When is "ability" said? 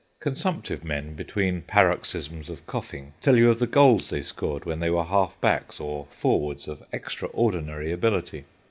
7.91-8.45